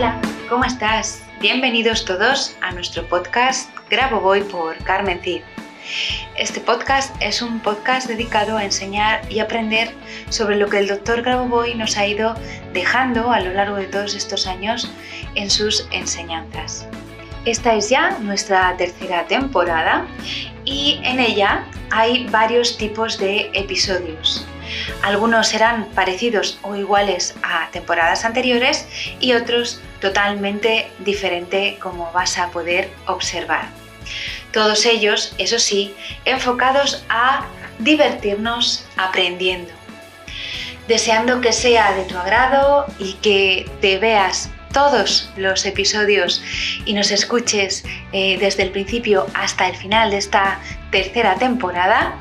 [0.00, 0.18] Hola,
[0.48, 1.22] ¿cómo estás?
[1.42, 5.42] Bienvenidos todos a nuestro podcast Grabo Voy por Carmen Cid.
[6.38, 9.92] Este podcast es un podcast dedicado a enseñar y aprender
[10.30, 12.34] sobre lo que el doctor Grabovoi nos ha ido
[12.72, 14.90] dejando a lo largo de todos estos años
[15.34, 16.88] en sus enseñanzas.
[17.44, 20.06] Esta es ya nuestra tercera temporada
[20.64, 24.46] y en ella hay varios tipos de episodios.
[25.02, 28.86] Algunos serán parecidos o iguales a temporadas anteriores
[29.20, 33.68] y otros totalmente diferente como vas a poder observar.
[34.52, 35.94] Todos ellos, eso sí,
[36.24, 37.46] enfocados a
[37.78, 39.72] divertirnos aprendiendo.
[40.88, 46.42] Deseando que sea de tu agrado y que te veas todos los episodios
[46.84, 52.14] y nos escuches eh, desde el principio hasta el final de esta tercera temporada,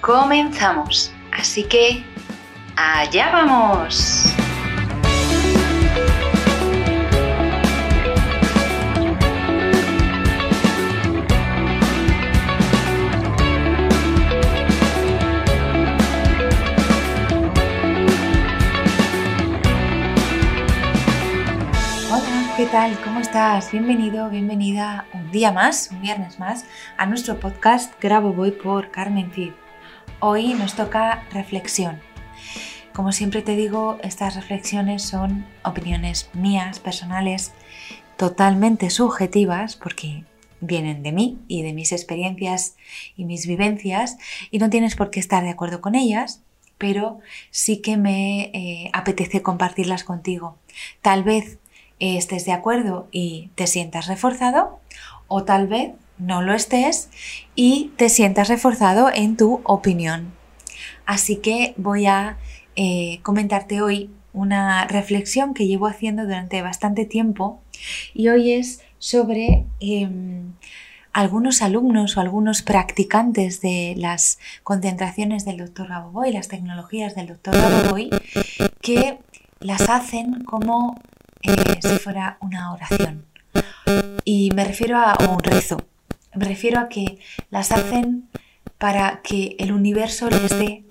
[0.00, 1.12] comenzamos.
[1.46, 2.02] Así que,
[2.74, 4.34] allá vamos.
[22.56, 22.98] ¿Qué tal?
[23.04, 23.70] ¿Cómo estás?
[23.70, 26.64] Bienvenido, bienvenida un día más, un viernes más,
[26.96, 29.52] a nuestro podcast Grabo Voy por Carmen Cid.
[30.18, 32.00] Hoy nos toca reflexión.
[32.94, 37.52] Como siempre te digo, estas reflexiones son opiniones mías, personales,
[38.16, 40.24] totalmente subjetivas, porque
[40.62, 42.76] vienen de mí y de mis experiencias
[43.14, 44.16] y mis vivencias,
[44.50, 46.40] y no tienes por qué estar de acuerdo con ellas,
[46.78, 50.56] pero sí que me eh, apetece compartirlas contigo.
[51.02, 51.58] Tal vez
[51.98, 54.80] estés de acuerdo y te sientas reforzado
[55.28, 57.10] o tal vez no lo estés
[57.54, 60.32] y te sientas reforzado en tu opinión.
[61.04, 62.38] Así que voy a
[62.74, 67.60] eh, comentarte hoy una reflexión que llevo haciendo durante bastante tiempo
[68.12, 70.52] y hoy es sobre em,
[71.12, 77.54] algunos alumnos o algunos practicantes de las concentraciones del doctor Gaboboy, las tecnologías del doctor
[77.54, 78.10] Gaboboy,
[78.82, 79.18] que
[79.60, 81.00] las hacen como
[81.42, 83.24] eh, si fuera una oración.
[84.24, 85.78] Y me refiero a un rezo.
[86.36, 87.18] Me refiero a que
[87.50, 88.28] las hacen
[88.78, 90.84] para que el universo les dé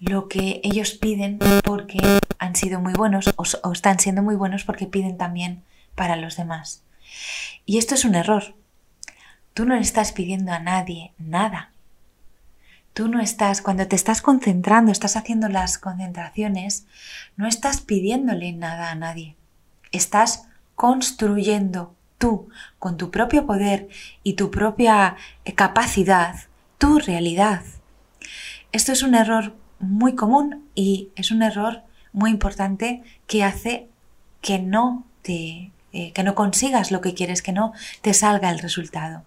[0.00, 1.98] lo que ellos piden porque
[2.38, 5.62] han sido muy buenos o, están siendo muy buenos porque piden también
[5.94, 6.82] para los demás.
[7.66, 8.54] Y esto es un error.
[9.52, 11.72] Tú no estás pidiendo a nadie nada.
[12.94, 16.86] Tú no estás, cuando te estás concentrando, estás haciendo las concentraciones,
[17.36, 19.36] no estás pidiéndole nada a nadie.
[19.92, 22.48] Estás construyendo tú,
[22.78, 23.88] con tu propio poder
[24.22, 26.34] y tu propia eh, capacidad,
[26.76, 27.62] tu realidad.
[28.72, 33.88] Esto es un error muy común y es un error muy importante que hace
[34.40, 38.58] que no te eh, que no consigas lo que quieres, que no te salga el
[38.58, 39.24] resultado.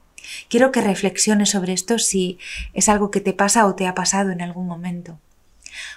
[0.48, 2.38] Quiero que reflexiones sobre esto si
[2.74, 5.20] es algo que te pasa o te ha pasado en algún momento.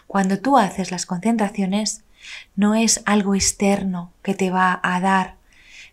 [0.07, 2.03] Cuando tú haces las concentraciones,
[2.57, 5.37] no es algo externo que te va a dar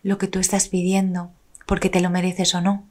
[0.02, 1.30] lo que tú estás pidiendo
[1.66, 2.84] porque te lo mereces o no.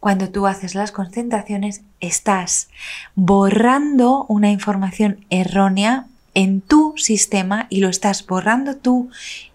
[0.00, 2.68] Cuando tú haces las concentraciones, estás
[3.14, 9.08] borrando una información errónea en tu sistema y lo estás borrando tú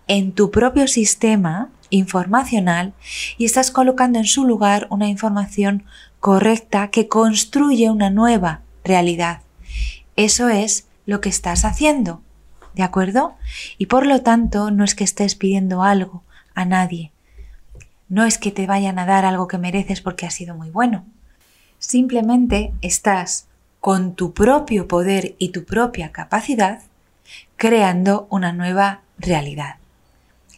[0.08, 2.94] en tu propio sistema informacional
[3.38, 5.84] y estás colocando en su lugar una información
[6.20, 9.42] correcta que construye una nueva realidad.
[10.16, 12.22] Eso es lo que estás haciendo.
[12.74, 13.36] ¿de acuerdo?
[13.78, 16.24] Y por lo tanto no es que estés pidiendo algo
[16.56, 17.12] a nadie,
[18.12, 21.06] no es que te vayan a dar algo que mereces porque has sido muy bueno,
[21.80, 23.48] simplemente estás
[23.80, 26.82] con tu propio poder y tu propia capacidad
[27.56, 29.76] creando una nueva realidad.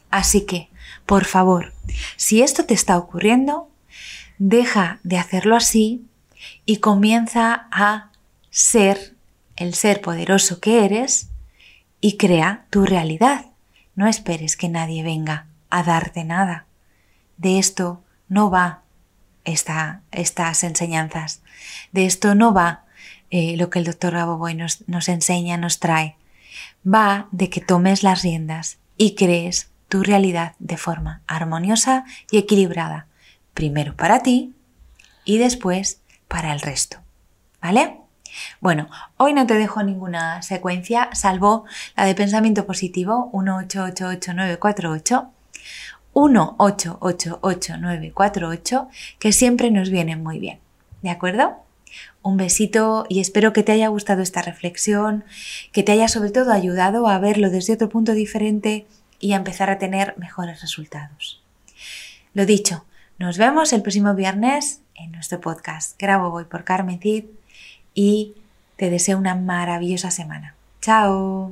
[0.10, 0.70] Así que,
[1.06, 1.74] por favor,
[2.18, 3.70] si esto te está ocurriendo,
[4.40, 6.06] deja de hacerlo así
[6.66, 8.10] y comienza a
[8.50, 9.14] ser
[9.56, 11.30] el ser poderoso que eres
[12.02, 13.46] y crea tu realidad.
[13.96, 16.68] No esperes que nadie venga a darte nada.
[17.38, 18.84] De esto no va
[19.44, 21.42] esta, estas enseñanzas.
[21.92, 22.86] De esto no va
[23.32, 26.16] eh, lo que el doctor Raboboy nos, nos enseña, nos trae.
[26.86, 33.08] Va de que tomes las riendas y crees tu realidad de forma armoniosa y equilibrada.
[33.56, 34.54] Primero para ti
[35.26, 36.98] y después para el resto.
[37.64, 37.98] ¿Vale?
[38.62, 41.66] Bueno, hoy no te dejo ninguna secuencia, salvo
[41.96, 45.30] la de pensamiento positivo 1888948,
[46.14, 48.88] 1888948,
[49.20, 50.60] que siempre nos viene muy bien.
[51.02, 51.58] ¿De acuerdo?
[52.22, 55.24] Un besito y espero que te haya gustado esta reflexión,
[55.72, 58.86] que te haya sobre todo ayudado a verlo desde otro punto diferente
[59.20, 61.42] y a empezar a tener mejores resultados.
[62.34, 62.86] Lo dicho,
[63.20, 66.00] nos vemos el próximo viernes en nuestro podcast.
[66.00, 67.26] Grabo Voy por Carmen Cid
[67.94, 68.34] y
[68.76, 70.56] te deseo una maravillosa semana.
[70.82, 71.52] ¡Chao!